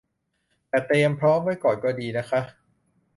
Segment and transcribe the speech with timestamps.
[0.69, 2.41] แต่เตรียมพร้อมไว้ก่อนก็ดีนะคะ